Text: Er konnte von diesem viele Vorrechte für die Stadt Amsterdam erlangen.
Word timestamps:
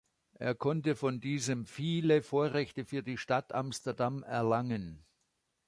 Er 0.39 0.55
konnte 0.55 0.95
von 0.95 1.19
diesem 1.19 1.67
viele 1.67 2.23
Vorrechte 2.23 2.85
für 2.85 3.03
die 3.03 3.19
Stadt 3.19 3.53
Amsterdam 3.53 4.23
erlangen. 4.23 5.05